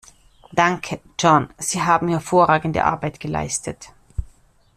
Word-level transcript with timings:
Danke, 0.51 0.99
John, 1.19 1.53
Sie 1.59 1.79
haben 1.83 2.07
hervorragende 2.07 2.85
Arbeit 2.85 3.19
geleistet. 3.19 3.89